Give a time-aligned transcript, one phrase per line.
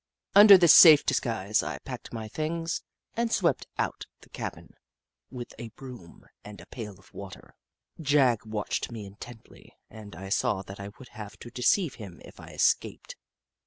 [0.33, 2.81] Under this safe disguise, I packed my things
[3.13, 4.71] and swept out the cabin
[5.29, 7.53] with a broom and a pail of water.
[8.01, 12.39] Jagg watched me intently, and I saw that I would have to deceive him if
[12.39, 13.15] I escaped.